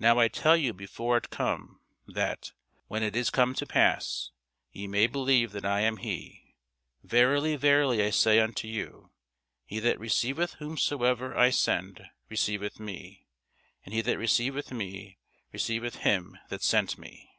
[0.00, 1.78] Now I tell you before it come,
[2.08, 2.50] that,
[2.88, 4.32] when it is come to pass,
[4.72, 6.56] ye may believe that I am he.
[7.04, 9.12] Verily, verily, I say unto you,
[9.64, 13.28] He that receiveth whomsoever I send receiveth me;
[13.84, 15.18] and he that receiveth me
[15.52, 17.30] receiveth him that sent me.